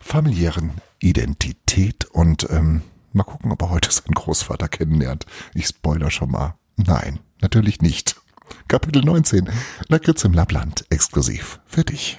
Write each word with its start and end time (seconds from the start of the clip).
familiären 0.00 0.72
Identität 1.00 2.04
und 2.06 2.48
ähm, 2.50 2.82
mal 3.12 3.24
gucken, 3.24 3.52
ob 3.52 3.62
er 3.62 3.70
heute 3.70 3.90
seinen 3.90 4.14
Großvater 4.14 4.68
kennenlernt. 4.68 5.26
Ich 5.54 5.66
spoiler 5.66 6.10
schon 6.10 6.30
mal. 6.30 6.54
Nein, 6.76 7.20
natürlich 7.40 7.80
nicht. 7.80 8.16
Kapitel 8.68 9.02
19. 9.02 9.48
Lakritz 9.88 10.24
im 10.24 10.32
Lappland, 10.32 10.84
exklusiv 10.90 11.60
für 11.66 11.84
dich. 11.84 12.18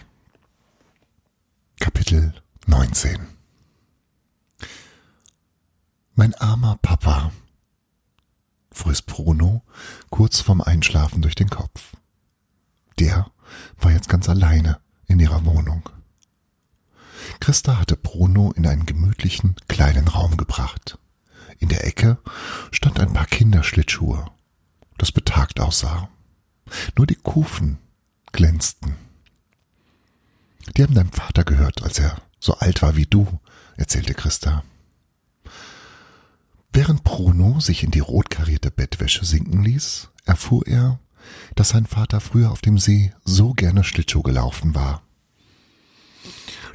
Kapitel 1.80 2.34
19. 2.68 3.28
Mein 6.16 6.34
armer 6.36 6.78
Papa 6.82 7.32
fuhr 8.74 8.94
Bruno 9.06 9.64
kurz 10.10 10.42
vorm 10.42 10.62
Einschlafen 10.62 11.22
durch 11.22 11.36
den 11.36 11.50
Kopf. 11.50 11.94
Der 13.00 13.32
war 13.80 13.92
jetzt 13.92 14.10
ganz 14.10 14.30
alleine 14.30 14.80
in 15.08 15.20
ihrer 15.20 15.46
Wohnung. 15.46 15.90
Christa 17.40 17.80
hatte 17.80 17.96
Bruno 17.96 18.52
in 18.52 18.68
einen 18.68 18.86
gemütlichen 18.86 19.56
kleinen 19.68 20.08
Raum 20.08 20.38
gebracht. 20.38 20.98
In 21.60 21.70
der 21.70 21.86
Ecke 21.86 22.18
stand 22.72 23.00
ein 23.00 23.14
paar 23.14 23.26
Kinderschlittschuhe, 23.26 24.26
das 24.98 25.12
betagt 25.12 25.60
aussah. 25.60 26.10
Nur 26.98 27.08
die 27.08 27.16
Kufen 27.16 27.78
glänzten. 28.32 28.96
Die 30.76 30.84
haben 30.84 30.96
deinem 30.96 31.12
Vater 31.12 31.44
gehört, 31.44 31.84
als 31.84 32.00
er 32.00 32.22
so 32.40 32.56
alt 32.56 32.82
war 32.82 32.96
wie 32.96 33.06
du, 33.06 33.40
erzählte 33.78 34.14
Christa. 34.14 34.64
Während 36.76 37.04
Bruno 37.04 37.60
sich 37.60 37.84
in 37.84 37.92
die 37.92 38.00
rotkarierte 38.00 38.72
Bettwäsche 38.72 39.24
sinken 39.26 39.64
ließ, 39.64 40.10
erfuhr 40.26 40.66
er, 40.66 41.00
dass 41.54 41.70
sein 41.70 41.86
Vater 41.86 42.20
früher 42.20 42.52
auf 42.52 42.62
dem 42.62 42.80
See 42.80 43.14
so 43.24 43.54
gerne 43.54 43.84
Schlittschuh 43.84 44.24
gelaufen 44.24 44.74
war. 44.74 45.04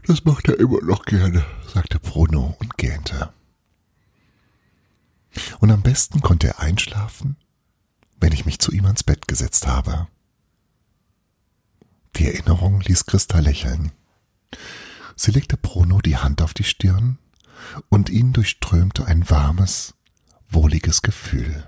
Das 0.06 0.24
macht 0.24 0.48
er 0.48 0.58
immer 0.60 0.80
noch 0.82 1.04
gerne, 1.04 1.44
sagte 1.74 1.98
Bruno 1.98 2.56
und 2.60 2.78
gähnte. 2.78 3.32
Und 5.58 5.72
am 5.72 5.82
besten 5.82 6.20
konnte 6.20 6.46
er 6.46 6.60
einschlafen, 6.60 7.36
wenn 8.20 8.32
ich 8.32 8.46
mich 8.46 8.60
zu 8.60 8.70
ihm 8.70 8.86
ans 8.86 9.02
Bett 9.02 9.26
gesetzt 9.26 9.66
habe. 9.66 10.06
Die 12.14 12.26
Erinnerung 12.26 12.80
ließ 12.80 13.04
Christa 13.04 13.40
lächeln. 13.40 13.90
Sie 15.16 15.32
legte 15.32 15.56
Bruno 15.56 16.00
die 16.00 16.16
Hand 16.16 16.40
auf 16.40 16.54
die 16.54 16.64
Stirn 16.64 17.18
und 17.88 18.10
ihn 18.10 18.32
durchströmte 18.32 19.06
ein 19.06 19.28
warmes, 19.28 19.94
wohliges 20.48 21.02
Gefühl. 21.02 21.64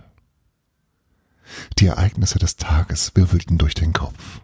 Die 1.78 1.86
Ereignisse 1.86 2.38
des 2.38 2.56
Tages 2.56 3.12
wirbelten 3.14 3.58
durch 3.58 3.74
den 3.74 3.92
Kopf. 3.92 4.40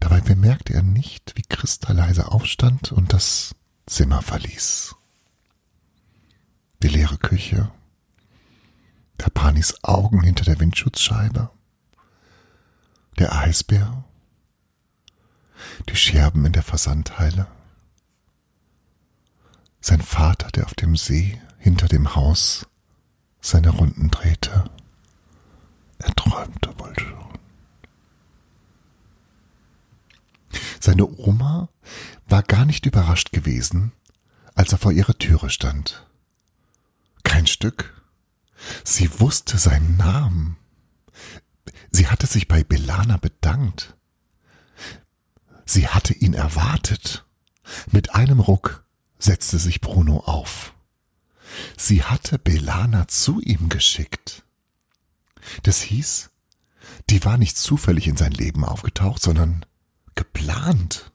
Dabei 0.00 0.20
bemerkte 0.20 0.74
er 0.74 0.82
nicht, 0.82 1.32
wie 1.36 1.42
Christa 1.42 1.92
leise 1.92 2.30
aufstand 2.30 2.92
und 2.92 3.12
das 3.12 3.54
Zimmer 3.86 4.22
verließ. 4.22 4.94
Die 6.82 6.88
leere 6.88 7.16
Küche, 7.16 7.70
der 9.20 9.30
Panis 9.30 9.76
Augen 9.82 10.22
hinter 10.22 10.44
der 10.44 10.58
Windschutzscheibe, 10.60 11.50
der 13.18 13.34
Eisbär, 13.34 14.04
die 15.88 15.96
Scherben 15.96 16.44
in 16.44 16.52
der 16.52 16.64
Versandteile, 16.64 17.46
sein 19.82 20.00
Vater, 20.00 20.48
der 20.52 20.64
auf 20.64 20.74
dem 20.74 20.96
See 20.96 21.38
hinter 21.58 21.88
dem 21.88 22.14
Haus 22.14 22.66
seine 23.40 23.70
Runden 23.70 24.10
drehte. 24.10 24.64
Er 25.98 26.14
träumte 26.14 26.78
wohl 26.78 26.98
schon. 26.98 27.38
Seine 30.80 31.06
Oma 31.06 31.68
war 32.26 32.42
gar 32.42 32.64
nicht 32.64 32.86
überrascht 32.86 33.32
gewesen, 33.32 33.92
als 34.54 34.72
er 34.72 34.78
vor 34.78 34.92
ihrer 34.92 35.18
Türe 35.18 35.50
stand. 35.50 36.06
Kein 37.24 37.46
Stück. 37.46 38.02
Sie 38.84 39.20
wusste 39.20 39.58
seinen 39.58 39.96
Namen. 39.96 40.56
Sie 41.90 42.06
hatte 42.06 42.26
sich 42.26 42.46
bei 42.46 42.62
Belana 42.62 43.16
bedankt. 43.16 43.96
Sie 45.66 45.88
hatte 45.88 46.14
ihn 46.14 46.34
erwartet. 46.34 47.24
Mit 47.90 48.14
einem 48.14 48.40
Ruck 48.40 48.84
setzte 49.22 49.58
sich 49.58 49.80
Bruno 49.80 50.18
auf. 50.18 50.74
Sie 51.76 52.02
hatte 52.02 52.38
Belana 52.38 53.08
zu 53.08 53.40
ihm 53.40 53.68
geschickt. 53.68 54.44
Das 55.62 55.80
hieß, 55.80 56.30
die 57.10 57.24
war 57.24 57.36
nicht 57.36 57.56
zufällig 57.56 58.08
in 58.08 58.16
sein 58.16 58.32
Leben 58.32 58.64
aufgetaucht, 58.64 59.22
sondern 59.22 59.64
geplant. 60.14 61.12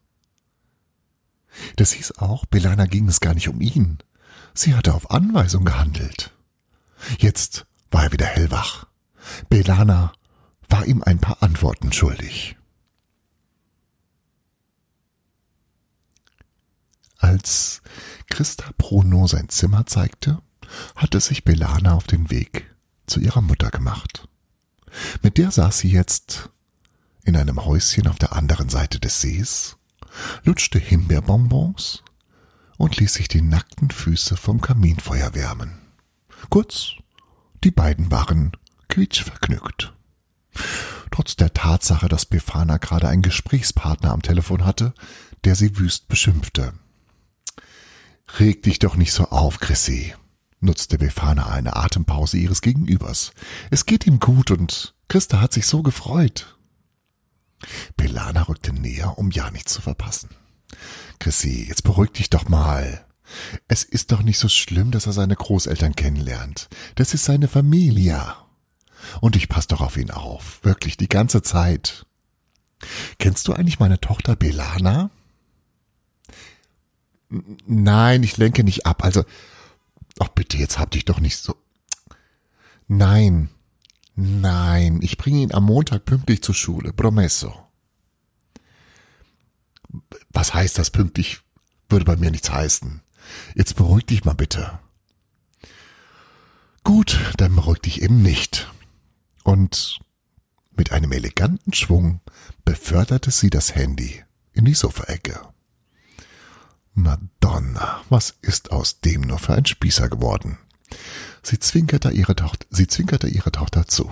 Das 1.75 1.91
hieß 1.91 2.13
auch, 2.19 2.45
Belana 2.45 2.85
ging 2.85 3.07
es 3.07 3.19
gar 3.19 3.33
nicht 3.33 3.49
um 3.49 3.61
ihn. 3.61 3.97
Sie 4.53 4.75
hatte 4.75 4.93
auf 4.93 5.11
Anweisung 5.11 5.65
gehandelt. 5.65 6.33
Jetzt 7.19 7.65
war 7.91 8.05
er 8.05 8.11
wieder 8.11 8.25
hellwach. 8.25 8.87
Belana 9.49 10.13
war 10.69 10.85
ihm 10.85 11.03
ein 11.03 11.19
paar 11.19 11.41
Antworten 11.41 11.91
schuldig. 11.91 12.56
Als 17.17 17.81
Christa 18.29 18.71
Bruno 18.77 19.27
sein 19.27 19.49
Zimmer 19.49 19.85
zeigte, 19.85 20.41
hatte 20.95 21.19
sich 21.19 21.43
Belana 21.43 21.93
auf 21.93 22.07
den 22.07 22.29
Weg 22.29 22.73
zu 23.07 23.19
ihrer 23.19 23.41
Mutter 23.41 23.69
gemacht. 23.69 24.27
Mit 25.21 25.37
der 25.37 25.51
saß 25.51 25.79
sie 25.79 25.89
jetzt 25.89 26.49
in 27.23 27.35
einem 27.35 27.63
Häuschen 27.63 28.07
auf 28.07 28.17
der 28.17 28.33
anderen 28.33 28.69
Seite 28.69 28.99
des 28.99 29.21
Sees, 29.21 29.77
lutschte 30.43 30.79
Himbeerbonbons 30.79 32.03
und 32.77 32.97
ließ 32.97 33.15
sich 33.15 33.27
die 33.27 33.41
nackten 33.41 33.91
Füße 33.91 34.37
vom 34.37 34.61
Kaminfeuer 34.61 35.33
wärmen. 35.33 35.79
Kurz, 36.49 36.93
die 37.63 37.71
beiden 37.71 38.11
waren 38.11 38.51
quietschvergnügt. 38.87 39.93
Trotz 41.11 41.35
der 41.35 41.53
Tatsache, 41.53 42.07
dass 42.07 42.25
Befana 42.25 42.77
gerade 42.77 43.07
einen 43.07 43.21
Gesprächspartner 43.21 44.11
am 44.11 44.21
Telefon 44.21 44.65
hatte, 44.65 44.93
der 45.43 45.55
sie 45.55 45.77
wüst 45.79 46.07
beschimpfte. 46.07 46.73
Reg 48.39 48.61
dich 48.63 48.79
doch 48.79 48.95
nicht 48.95 49.13
so 49.13 49.25
auf, 49.25 49.59
Chrissy, 49.59 50.13
nutzte 50.59 50.97
Befana 50.97 51.47
eine 51.47 51.75
Atempause 51.75 52.37
ihres 52.37 52.61
Gegenübers. 52.61 53.31
Es 53.71 53.85
geht 53.85 54.05
ihm 54.05 54.19
gut 54.19 54.51
und 54.51 54.93
Christa 55.07 55.39
hat 55.39 55.53
sich 55.53 55.65
so 55.65 55.81
gefreut. 55.81 56.57
Pelana 57.95 58.43
rückte 58.43 58.73
näher, 58.73 59.17
um 59.17 59.31
ja 59.31 59.49
nichts 59.49 59.73
zu 59.73 59.81
verpassen. 59.81 60.29
Chrissy, 61.19 61.65
jetzt 61.67 61.83
beruhig 61.83 62.11
dich 62.11 62.29
doch 62.29 62.47
mal. 62.49 63.05
Es 63.67 63.83
ist 63.83 64.11
doch 64.11 64.21
nicht 64.21 64.37
so 64.37 64.49
schlimm, 64.49 64.91
dass 64.91 65.05
er 65.05 65.13
seine 65.13 65.35
Großeltern 65.35 65.95
kennenlernt. 65.95 66.69
Das 66.95 67.13
ist 67.13 67.25
seine 67.25 67.47
Familie. 67.47 68.35
Und 69.21 69.35
ich 69.35 69.49
passe 69.49 69.69
doch 69.69 69.81
auf 69.81 69.97
ihn 69.97 70.11
auf. 70.11 70.63
Wirklich 70.63 70.97
die 70.97 71.09
ganze 71.09 71.41
Zeit. 71.41 72.05
Kennst 73.19 73.47
du 73.47 73.53
eigentlich 73.53 73.79
meine 73.79 73.99
Tochter 73.99 74.35
Belana? 74.35 75.09
Nein, 77.29 78.23
ich 78.23 78.37
lenke 78.37 78.63
nicht 78.63 78.85
ab. 78.85 79.03
Also, 79.03 79.25
ach 80.19 80.29
bitte, 80.29 80.57
jetzt 80.57 80.79
hab 80.79 80.91
dich 80.91 81.05
doch 81.05 81.19
nicht 81.19 81.37
so. 81.37 81.55
Nein, 82.87 83.49
nein, 84.15 84.99
ich 85.01 85.17
bringe 85.17 85.39
ihn 85.39 85.53
am 85.53 85.65
Montag 85.65 86.05
pünktlich 86.05 86.41
zur 86.41 86.55
Schule. 86.55 86.93
Promesso. 86.93 87.53
Was 90.29 90.53
heißt 90.53 90.77
das 90.77 90.91
pünktlich? 90.91 91.41
Würde 91.89 92.05
bei 92.05 92.15
mir 92.15 92.31
nichts 92.31 92.51
heißen. 92.51 93.01
Jetzt 93.55 93.75
beruhig 93.75 94.05
dich 94.05 94.25
mal 94.25 94.33
bitte. 94.33 94.79
Gut, 96.83 97.33
dann 97.37 97.55
beruhig 97.55 97.79
dich 97.79 98.01
eben 98.01 98.21
nicht. 98.21 98.71
Und 99.43 99.99
mit 100.75 100.91
einem 100.91 101.11
eleganten 101.11 101.73
Schwung 101.73 102.21
beförderte 102.63 103.31
sie 103.31 103.49
das 103.49 103.75
Handy 103.75 104.23
in 104.53 104.65
die 104.65 104.73
Sofaecke. 104.73 105.41
Madonna, 106.97 108.01
was 108.09 108.33
ist 108.41 108.71
aus 108.71 109.01
dem 109.01 109.21
nur 109.21 109.37
für 109.37 109.53
ein 109.53 109.67
Spießer 109.67 110.09
geworden? 110.09 110.57
Sie 111.43 111.59
zwinkerte 111.59 112.09
ihre 112.09 112.35
Tochter, 112.35 112.65
sie 112.71 112.87
zwinkerte 112.87 113.27
ihre 113.27 113.51
Tochter 113.51 113.87
zu. 113.87 114.11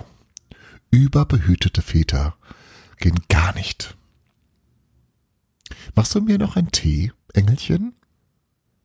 Überbehütete 0.92 1.82
Väter 1.82 2.36
gehen 2.98 3.18
gar 3.28 3.52
nicht. 3.56 3.96
Machst 5.96 6.14
du 6.14 6.20
mir 6.20 6.38
noch 6.38 6.54
einen 6.54 6.70
Tee, 6.70 7.12
Engelchen? 7.34 7.96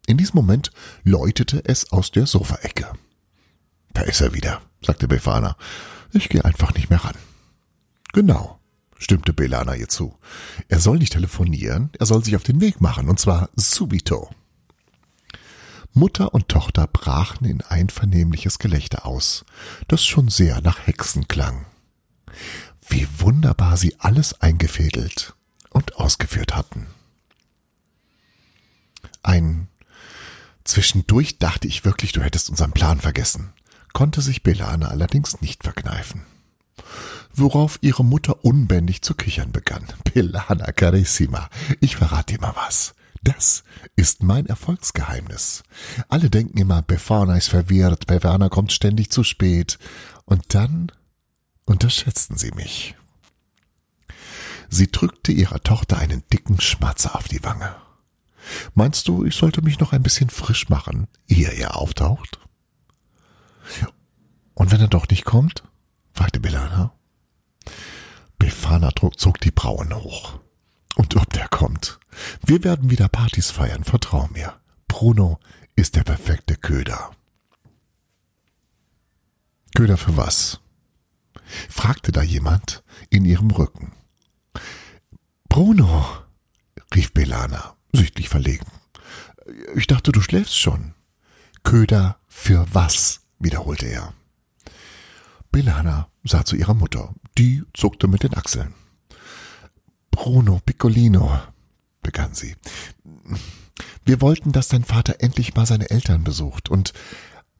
In 0.08 0.18
diesem 0.18 0.38
Moment 0.38 0.72
läutete 1.04 1.64
es 1.66 1.92
aus 1.92 2.10
der 2.10 2.26
Sofaecke. 2.26 2.92
Da 3.94 4.02
ist 4.02 4.20
er 4.20 4.34
wieder, 4.34 4.64
sagte 4.82 5.08
Befana. 5.08 5.56
Ich 6.12 6.28
gehe 6.28 6.44
einfach 6.44 6.74
nicht 6.74 6.90
mehr 6.90 7.06
ran. 7.06 7.16
Genau, 8.14 8.60
stimmte 9.02 9.34
Belana 9.34 9.76
ihr 9.76 9.90
zu. 9.90 10.16
Er 10.70 10.80
soll 10.80 11.00
nicht 11.00 11.14
telefonieren, 11.14 11.90
er 12.00 12.06
soll 12.06 12.24
sich 12.24 12.36
auf 12.36 12.44
den 12.44 12.62
Weg 12.62 12.80
machen, 12.80 13.10
und 13.10 13.20
zwar 13.20 13.50
subito. 13.56 14.30
Mutter 15.94 16.34
und 16.34 16.48
Tochter 16.48 16.88
brachen 16.88 17.46
in 17.46 17.62
einvernehmliches 17.62 18.60
Gelächter 18.60 19.06
aus, 19.06 19.44
das 19.88 20.06
schon 20.06 20.30
sehr 20.30 20.62
nach 20.62 20.86
Hexen 20.86 21.28
klang. 21.28 21.66
Wie 22.88 23.08
wunderbar 23.18 23.76
sie 23.76 23.96
alles 24.00 24.40
eingefädelt 24.40 25.34
und 25.72 25.96
ausgeführt 25.96 26.56
hatten. 26.56 26.88
Ein 29.24 29.68
Zwischendurch 30.64 31.40
dachte 31.40 31.68
ich 31.68 31.84
wirklich, 31.84 32.12
du 32.12 32.22
hättest 32.22 32.50
unseren 32.52 32.72
Plan 32.72 33.02
vergessen, 33.02 33.52
konnte 33.94 34.22
sich 34.22 34.44
Belane 34.44 34.88
allerdings 34.90 35.42
nicht 35.42 35.64
verkneifen 35.64 36.24
worauf 37.34 37.80
ihre 37.82 38.04
Mutter 38.04 38.44
unbändig 38.44 39.02
zu 39.02 39.14
kichern 39.14 39.52
begann. 39.52 39.86
Pelana 40.04 40.72
carissima, 40.72 41.50
ich 41.80 41.96
verrate 41.96 42.34
dir 42.34 42.42
mal 42.42 42.54
was. 42.56 42.94
Das 43.24 43.64
ist 43.96 44.24
mein 44.24 44.48
Erfolgsgeheimnis. 44.48 45.64
Alle 46.10 46.30
denken 46.30 46.58
immer, 46.58 46.82
Befana 46.82 47.38
ist 47.38 47.50
verwirrt, 47.50 48.08
Befana 48.08 48.50
kommt 48.50 48.72
ständig 48.72 49.12
zu 49.12 49.24
spät. 49.24 49.78
Und 50.26 50.56
dann 50.56 50.92
unterschätzten 51.66 52.38
sie 52.38 52.52
mich. 52.52 52.96
Sie 54.70 54.90
drückte 54.90 55.32
ihrer 55.32 55.62
Tochter 55.62 56.00
einen 56.00 56.24
dicken 56.34 56.60
Schmatzer 56.60 57.16
auf 57.16 57.28
die 57.28 57.44
Wange. 57.44 57.76
Meinst 58.74 59.08
du, 59.08 59.24
ich 59.26 59.36
sollte 59.36 59.62
mich 59.62 59.80
noch 59.80 59.94
ein 59.94 60.02
bisschen 60.02 60.30
frisch 60.30 60.70
machen, 60.70 61.08
ehe 61.28 61.50
er 61.50 61.78
auftaucht? 61.78 62.40
Und 64.56 64.72
wenn 64.72 64.82
er 64.82 64.88
doch 64.88 65.08
nicht 65.08 65.26
kommt? 65.26 65.64
fragte 66.14 66.40
Belana. 66.40 66.94
Befana 68.40 68.92
zog 69.16 69.40
die 69.40 69.52
Brauen 69.52 69.94
hoch. 69.94 70.40
Und 70.96 71.16
ob 71.16 71.32
der 71.34 71.48
kommt. 71.48 72.00
Wir 72.46 72.64
werden 72.64 72.90
wieder 72.90 73.08
Partys 73.08 73.52
feiern, 73.52 73.84
vertrau 73.84 74.28
mir. 74.34 74.60
Bruno 74.88 75.40
ist 75.76 75.96
der 75.96 76.04
perfekte 76.04 76.56
Köder. 76.56 77.12
Köder 79.76 79.98
für 79.98 80.18
was? 80.18 80.60
fragte 81.70 82.12
da 82.12 82.22
jemand 82.22 82.84
in 83.10 83.26
ihrem 83.26 83.52
Rücken. 83.52 83.94
Bruno, 85.50 86.06
rief 86.94 87.14
Belana, 87.14 87.76
sichtlich 87.94 88.30
verlegen. 88.30 88.68
Ich 89.76 89.88
dachte, 89.88 90.12
du 90.12 90.22
schläfst 90.22 90.58
schon. 90.58 90.94
Köder 91.64 92.18
für 92.28 92.66
was? 92.74 93.22
wiederholte 93.40 93.88
er. 93.88 94.14
Belana 95.52 96.10
sah 96.24 96.46
zu 96.46 96.56
ihrer 96.56 96.74
Mutter. 96.74 97.14
Die 97.38 97.64
zuckte 97.74 98.08
mit 98.08 98.24
den 98.24 98.36
Achseln. 98.36 98.74
Bruno 100.12 100.60
Piccolino, 100.66 101.40
begann 102.02 102.34
sie. 102.34 102.56
Wir 104.06 104.22
wollten, 104.22 104.52
dass 104.52 104.68
dein 104.68 104.84
Vater 104.84 105.16
endlich 105.20 105.56
mal 105.56 105.66
seine 105.66 105.90
Eltern 105.90 106.24
besucht. 106.24 106.70
Und 106.70 106.94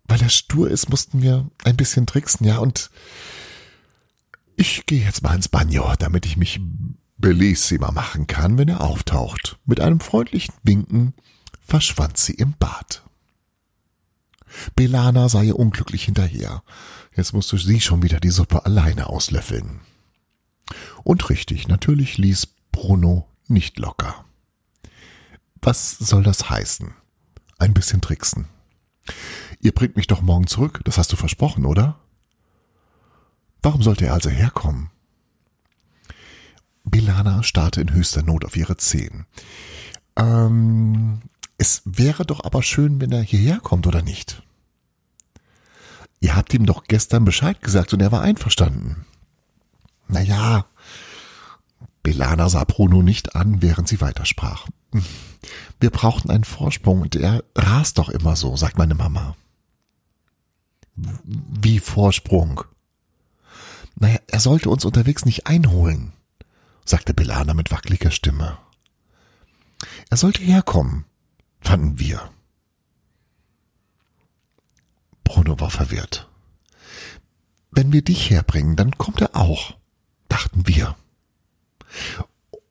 weil 0.06 0.22
er 0.22 0.30
stur 0.30 0.70
ist, 0.70 0.90
mussten 0.90 1.22
wir 1.22 1.50
ein 1.64 1.78
bisschen 1.78 2.06
tricksen, 2.06 2.46
ja. 2.46 2.58
Und 2.58 2.90
ich 4.56 4.86
gehe 4.86 5.04
jetzt 5.04 5.24
mal 5.24 5.36
ins 5.36 5.50
Bagno, 5.50 5.94
damit 5.98 6.26
ich 6.26 6.38
mich 6.38 6.60
bellissima 7.18 7.92
machen 7.92 8.28
kann, 8.28 8.58
wenn 8.58 8.68
er 8.68 8.82
auftaucht. 8.82 9.60
Mit 9.66 9.80
einem 9.80 10.00
freundlichen 10.00 10.54
Winken 10.64 11.14
verschwand 11.62 12.18
sie 12.18 12.34
im 12.34 12.54
Bad. 12.58 13.04
Belana 14.76 15.30
sah 15.30 15.42
ihr 15.42 15.58
unglücklich 15.58 16.06
hinterher. 16.06 16.64
Jetzt 17.16 17.34
musste 17.34 17.58
sie 17.58 17.82
schon 17.82 18.04
wieder 18.04 18.20
die 18.20 18.32
Suppe 18.32 18.66
alleine 18.66 19.08
auslöffeln. 19.08 19.82
Und 21.04 21.30
richtig, 21.30 21.68
natürlich 21.68 22.18
ließ 22.18 22.48
Bruno 22.72 23.28
nicht 23.48 23.80
locker. 23.80 24.26
Was 25.62 25.92
soll 25.92 26.24
das 26.24 26.50
heißen? 26.50 26.94
Ein 27.60 27.74
bisschen 27.74 28.02
tricksen. 28.02 28.48
Ihr 29.60 29.74
bringt 29.74 29.96
mich 29.96 30.08
doch 30.08 30.22
morgen 30.22 30.48
zurück, 30.48 30.82
das 30.86 30.98
hast 30.98 31.12
du 31.12 31.16
versprochen, 31.16 31.66
oder? 31.66 32.00
Warum 33.62 33.84
sollte 33.84 34.06
er 34.06 34.14
also 34.14 34.30
herkommen? 34.30 34.90
Bilana 36.84 37.44
starrte 37.44 37.82
in 37.82 37.94
höchster 37.94 38.24
Not 38.24 38.44
auf 38.44 38.58
ihre 38.58 38.78
Zehen. 38.78 39.28
Ähm, 40.16 41.22
es 41.62 41.84
wäre 41.86 42.26
doch 42.26 42.44
aber 42.44 42.64
schön, 42.64 43.00
wenn 43.00 43.12
er 43.12 43.22
hierher 43.22 43.60
kommt, 43.60 43.86
oder 43.86 44.02
nicht? 44.02 44.42
Ihr 46.20 46.36
habt 46.36 46.56
ihm 46.56 46.66
doch 46.66 46.86
gestern 46.86 47.24
Bescheid 47.24 47.62
gesagt 47.62 47.94
und 47.94 48.02
er 48.02 48.12
war 48.12 48.24
einverstanden. 48.24 49.06
Naja, 50.08 50.66
Belana 52.02 52.50
sah 52.50 52.64
Bruno 52.64 53.04
nicht 53.04 53.36
an, 53.36 53.62
während 53.62 53.88
sie 53.88 54.02
weitersprach. 54.02 54.70
Wir 55.80 55.92
brauchten 55.92 56.32
einen 56.32 56.46
Vorsprung 56.46 57.02
und 57.02 57.16
er 57.16 57.44
rast 57.54 58.00
doch 58.00 58.10
immer 58.10 58.36
so, 58.36 58.58
sagt 58.58 58.80
meine 58.80 58.96
Mama. 58.96 59.36
Wie 60.96 61.78
Vorsprung? 61.78 62.64
Naja, 63.98 64.18
er 64.26 64.40
sollte 64.40 64.68
uns 64.72 64.84
unterwegs 64.84 65.26
nicht 65.26 65.46
einholen, 65.46 66.14
sagte 66.86 67.14
Belana 67.14 67.54
mit 67.54 67.70
wackeliger 67.70 68.10
Stimme. 68.10 68.58
Er 70.10 70.18
sollte 70.18 70.42
herkommen, 70.42 71.06
fanden 71.62 72.00
wir. 72.00 72.30
Bruno 75.24 75.60
war 75.60 75.70
verwirrt. 75.70 76.28
Wenn 77.72 77.94
wir 77.94 78.02
dich 78.02 78.30
herbringen, 78.30 78.76
dann 78.76 78.98
kommt 78.98 79.22
er 79.22 79.36
auch, 79.36 79.78
dachten 80.28 80.68
wir. 80.68 80.98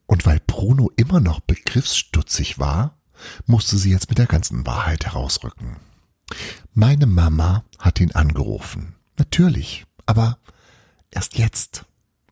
Und 0.06 0.26
weil 0.26 0.40
Bruno 0.46 0.90
immer 0.96 1.20
noch 1.20 1.40
begriffsstutzig 1.40 2.58
war, 2.58 2.98
musste 3.46 3.78
sie 3.78 3.90
jetzt 3.90 4.08
mit 4.08 4.18
der 4.18 4.26
ganzen 4.26 4.66
Wahrheit 4.66 5.06
herausrücken. 5.06 5.76
Meine 6.74 7.06
Mama 7.06 7.64
hat 7.78 8.00
ihn 8.00 8.12
angerufen. 8.12 8.94
Natürlich, 9.16 9.86
aber 10.06 10.38
erst 11.10 11.38
jetzt. 11.38 11.84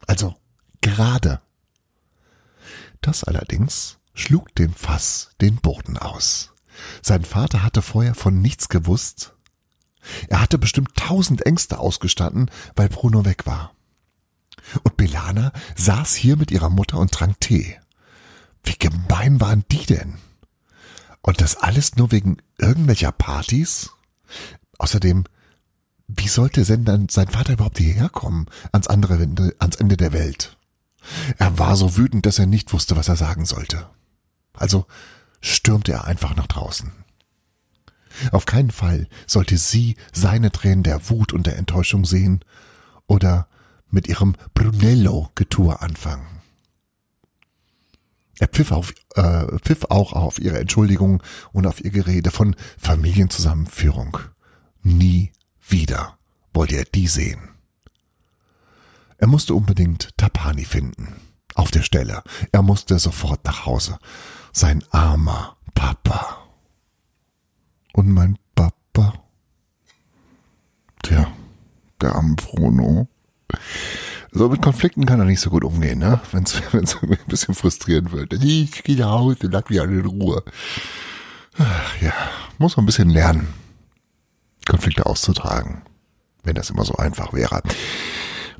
Also 0.07 0.35
gerade. 0.81 1.41
Das 3.01 3.25
allerdings 3.25 3.98
schlug 4.19 4.55
dem 4.55 4.73
Fass 4.73 5.31
den 5.41 5.57
Boden 5.57 5.97
aus. 5.97 6.53
Sein 7.03 7.25
Vater 7.25 7.63
hatte 7.63 7.83
vorher 7.83 8.15
von 8.15 8.41
nichts 8.41 8.69
gewusst 8.69 9.35
er 10.29 10.41
hatte 10.41 10.59
bestimmt 10.59 10.95
tausend 10.97 11.45
Ängste 11.47 11.79
ausgestanden, 11.79 12.51
weil 12.77 12.89
Bruno 12.89 13.25
weg 13.25 13.47
war. 13.47 13.75
Und 14.83 14.97
Belana 14.97 15.53
saß 15.77 16.15
hier 16.15 16.37
mit 16.37 16.51
ihrer 16.51 16.71
Mutter 16.71 16.99
und 16.99 17.13
trank 17.13 17.41
Tee. 17.41 17.79
Wie 18.63 18.77
gemein 18.79 19.41
waren 19.41 19.65
die 19.71 19.87
denn? 19.87 20.15
Und 21.23 21.41
das 21.41 21.57
alles 21.57 21.97
nur 21.97 22.11
wegen 22.13 22.39
irgendwelcher 22.59 23.13
Partys? 23.13 23.91
Außerdem, 24.79 25.25
wie 26.07 26.29
sollte 26.29 26.65
denn 26.65 26.85
dann 26.85 27.09
sein 27.09 27.29
Vater 27.29 27.55
überhaupt 27.55 27.79
hierher 27.79 28.09
kommen, 28.09 28.47
ans 28.73 28.89
andere 28.89 29.23
Ende, 29.23 29.55
ans 29.59 29.77
Ende 29.77 29.97
der 29.97 30.13
Welt? 30.13 30.57
Er 31.39 31.59
war 31.59 31.77
so 31.77 31.97
wütend, 31.97 32.27
dass 32.27 32.39
er 32.39 32.47
nicht 32.47 32.73
wusste, 32.73 32.97
was 32.97 33.09
er 33.09 33.17
sagen 33.17 33.47
sollte. 33.47 33.89
Also 34.59 34.87
stürmte 35.41 35.93
er 35.93 36.05
einfach 36.05 36.37
nach 36.37 36.47
draußen. 36.47 36.93
Auf 38.33 38.47
keinen 38.47 38.71
Fall 38.71 39.09
sollte 39.27 39.57
sie 39.57 39.97
seine 40.13 40.51
Tränen 40.51 40.83
der 40.83 41.09
Wut 41.09 41.33
und 41.33 41.47
der 41.47 41.57
Enttäuschung 41.57 42.05
sehen 42.05 42.45
oder 43.07 43.49
mit 43.91 44.09
ihrem 44.09 44.35
Brunello-Getue 44.55 45.81
anfangen. 45.81 46.27
Er 48.39 48.49
pfiff, 48.49 48.71
auf, 48.71 48.95
äh, 49.17 49.59
pfiff 49.59 49.87
auch 49.89 50.13
auf 50.13 50.39
ihre 50.39 50.59
Entschuldigung 50.59 51.23
und 51.53 51.67
auf 51.67 51.85
ihr 51.85 51.91
Gerede 51.91 52.31
von 52.31 52.55
Familienzusammenführung. 52.79 54.19
Nie 54.83 55.33
wieder 55.69 56.19
wollte 56.55 56.77
er 56.77 56.85
die 56.85 57.09
sehen. 57.09 57.51
Er 59.19 59.27
musste 59.27 59.55
unbedingt 59.55 60.17
Tapani 60.17 60.65
finden. 60.65 61.17
Auf 61.55 61.73
der 61.73 61.83
Stelle. 61.83 62.23
Er 62.53 62.63
musste 62.63 63.01
sofort 63.01 63.45
nach 63.45 63.67
Hause. 63.67 63.99
Sein 64.59 64.83
armer 64.91 65.57
Papa. 65.73 66.39
Und 67.93 68.09
mein 68.13 68.37
Papa? 68.57 69.13
Tja, 71.05 71.29
der 72.01 72.17
arme 72.17 72.35
Bruno. 72.35 73.07
So 74.33 74.49
mit 74.49 74.61
Konflikten 74.61 75.07
kann 75.07 75.21
er 75.21 75.27
nicht 75.27 75.39
so 75.39 75.51
gut 75.51 75.63
umgehen, 75.63 76.01
ne? 76.01 76.21
Wenn 76.33 76.43
es 76.43 76.61
ein 76.73 77.17
bisschen 77.29 77.55
frustrierend 77.55 78.11
wird. 78.11 78.33
Ich 78.33 78.83
gehe 78.83 78.97
nach 78.97 79.13
Hause, 79.13 79.39
lass 79.43 79.69
mich 79.69 79.81
alle 79.81 80.01
in 80.01 80.07
Ruhe. 80.07 80.43
Ach, 81.57 82.03
ja, 82.03 82.13
muss 82.59 82.77
man 82.77 82.83
ein 82.83 82.87
bisschen 82.87 83.11
lernen, 83.11 83.47
Konflikte 84.67 85.07
auszutragen, 85.07 85.83
wenn 86.43 86.57
das 86.57 86.71
immer 86.71 86.85
so 86.85 86.97
einfach 86.97 87.33
wäre. 87.33 87.63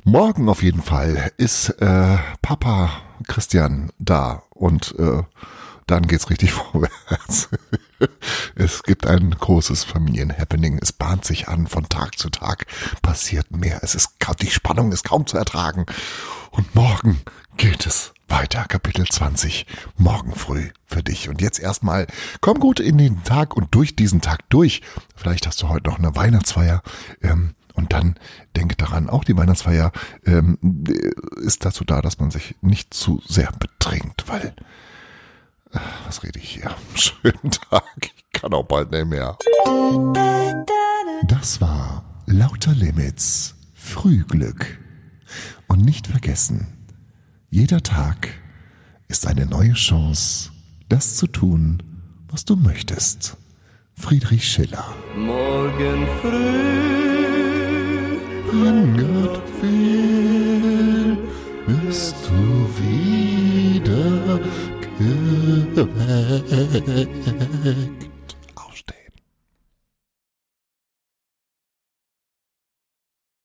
Morgen 0.05 0.47
auf 0.47 0.63
jeden 0.63 0.81
Fall 0.81 1.33
ist 1.35 1.71
äh, 1.81 2.17
Papa 2.41 2.89
Christian 3.27 3.91
da 3.99 4.43
und 4.51 4.95
äh, 4.97 5.23
dann 5.89 6.07
geht's 6.07 6.29
richtig 6.29 6.51
vorwärts. 6.53 7.49
es 8.55 8.83
gibt 8.83 9.07
ein 9.07 9.31
großes 9.31 9.83
Familienhappening. 9.83 10.79
Es 10.81 10.93
bahnt 10.93 11.25
sich 11.25 11.47
an 11.47 11.67
von 11.67 11.89
Tag 11.89 12.17
zu 12.17 12.29
Tag, 12.29 12.65
passiert 13.01 13.51
mehr. 13.51 13.79
Es 13.83 13.95
ist 13.95 14.11
die 14.39 14.51
Spannung 14.51 14.91
ist 14.91 15.03
kaum 15.03 15.25
zu 15.25 15.37
ertragen. 15.37 15.85
Und 16.51 16.75
morgen 16.75 17.21
geht 17.57 17.85
es 17.85 18.13
weiter. 18.27 18.65
Kapitel 18.65 19.05
20. 19.05 19.65
Morgen 19.97 20.33
früh 20.33 20.69
für 20.85 21.03
dich. 21.03 21.29
Und 21.29 21.41
jetzt 21.41 21.59
erstmal 21.59 22.07
komm 22.41 22.59
gut 22.59 22.79
in 22.79 22.97
den 22.97 23.23
Tag 23.23 23.55
und 23.55 23.73
durch 23.73 23.95
diesen 23.95 24.21
Tag 24.21 24.47
durch. 24.49 24.81
Vielleicht 25.15 25.47
hast 25.47 25.61
du 25.61 25.69
heute 25.69 25.89
noch 25.89 25.97
eine 25.97 26.15
Weihnachtsfeier. 26.15 26.81
Ähm, 27.21 27.55
und 27.73 27.93
dann 27.93 28.15
denke 28.55 28.75
daran, 28.75 29.09
auch 29.09 29.23
die 29.23 29.37
Weihnachtsfeier 29.37 29.91
ähm, 30.25 30.57
ist 31.37 31.65
dazu 31.65 31.85
da, 31.85 32.01
dass 32.01 32.19
man 32.19 32.29
sich 32.29 32.55
nicht 32.61 32.93
zu 32.93 33.21
sehr 33.25 33.51
betrinkt, 33.53 34.25
weil 34.27 34.53
was 36.05 36.23
rede 36.23 36.39
ich 36.39 36.49
hier? 36.49 36.75
Schönen 36.95 37.51
Tag. 37.51 37.83
Ich 38.01 38.41
kann 38.41 38.53
auch 38.53 38.63
bald 38.63 38.91
nicht 38.91 39.05
mehr. 39.07 39.37
Das 41.27 41.61
war 41.61 42.03
Lauter 42.25 42.73
Limits. 42.73 43.55
Frühglück. 43.73 44.77
Und 45.67 45.83
nicht 45.83 46.07
vergessen, 46.07 46.67
jeder 47.49 47.81
Tag 47.81 48.29
ist 49.07 49.27
eine 49.27 49.45
neue 49.45 49.73
Chance, 49.73 50.51
das 50.89 51.15
zu 51.17 51.27
tun, 51.27 51.83
was 52.29 52.45
du 52.45 52.55
möchtest. 52.55 53.37
Friedrich 53.93 54.47
Schiller. 54.47 54.85
Morgen 55.15 56.07
früh, 56.21 56.29
wenn 58.51 58.97
Gott 58.97 59.43
will, 59.61 61.17
bist 61.67 62.15
du 62.27 62.28
wieder 64.99 65.87
weg. 65.95 67.09